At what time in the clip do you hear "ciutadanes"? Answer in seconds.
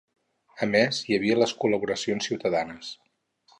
2.33-2.93